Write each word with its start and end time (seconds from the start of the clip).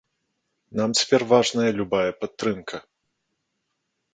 Нам 0.77 0.95
цяпер 0.99 1.21
важная 1.33 1.67
любая 1.81 2.11
падтрымка. 2.23 2.77